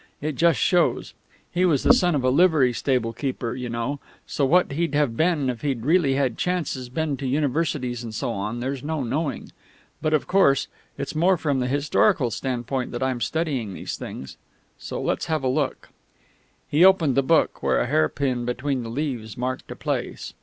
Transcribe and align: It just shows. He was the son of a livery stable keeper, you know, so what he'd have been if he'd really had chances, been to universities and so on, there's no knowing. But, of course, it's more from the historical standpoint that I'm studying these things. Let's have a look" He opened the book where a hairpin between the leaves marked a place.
It 0.19 0.33
just 0.33 0.57
shows. 0.59 1.13
He 1.51 1.63
was 1.63 1.83
the 1.83 1.93
son 1.93 2.15
of 2.15 2.23
a 2.23 2.31
livery 2.31 2.73
stable 2.73 3.13
keeper, 3.13 3.53
you 3.53 3.69
know, 3.69 3.99
so 4.25 4.47
what 4.47 4.71
he'd 4.71 4.95
have 4.95 5.15
been 5.15 5.47
if 5.47 5.61
he'd 5.61 5.85
really 5.85 6.15
had 6.15 6.39
chances, 6.39 6.89
been 6.89 7.17
to 7.17 7.27
universities 7.27 8.03
and 8.03 8.11
so 8.11 8.31
on, 8.31 8.61
there's 8.61 8.81
no 8.83 9.03
knowing. 9.03 9.51
But, 10.01 10.15
of 10.15 10.25
course, 10.25 10.67
it's 10.97 11.13
more 11.13 11.37
from 11.37 11.59
the 11.59 11.67
historical 11.67 12.31
standpoint 12.31 12.91
that 12.93 13.03
I'm 13.03 13.21
studying 13.21 13.75
these 13.75 13.95
things. 13.95 14.37
Let's 14.89 15.27
have 15.27 15.43
a 15.43 15.47
look" 15.47 15.89
He 16.67 16.83
opened 16.83 17.13
the 17.13 17.21
book 17.21 17.61
where 17.61 17.79
a 17.79 17.85
hairpin 17.85 18.43
between 18.43 18.81
the 18.81 18.89
leaves 18.89 19.37
marked 19.37 19.69
a 19.69 19.75
place. 19.75 20.33